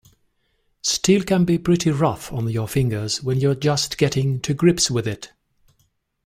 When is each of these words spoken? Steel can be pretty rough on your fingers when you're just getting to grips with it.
Steel 0.81 1.21
can 1.23 1.45
be 1.45 1.59
pretty 1.59 1.91
rough 1.91 2.33
on 2.33 2.49
your 2.49 2.67
fingers 2.67 3.21
when 3.21 3.39
you're 3.39 3.53
just 3.53 3.99
getting 3.99 4.39
to 4.41 4.55
grips 4.55 4.89
with 4.89 5.07
it. 5.07 5.31